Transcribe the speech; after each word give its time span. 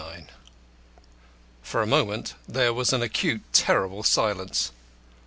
IX 0.03 0.23
For 1.61 1.83
a 1.83 1.85
moment 1.85 2.33
there 2.47 2.73
was 2.73 2.91
an 2.91 3.03
acute, 3.03 3.43
terrible 3.53 4.01
silence. 4.01 4.71